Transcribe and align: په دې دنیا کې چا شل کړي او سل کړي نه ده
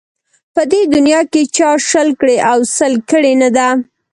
په 0.53 0.61
دې 0.71 0.81
دنیا 0.93 1.21
کې 1.31 1.41
چا 1.55 1.69
شل 1.89 2.09
کړي 2.19 2.37
او 2.51 2.59
سل 2.77 2.93
کړي 3.11 3.33
نه 3.41 3.49
ده 3.55 3.67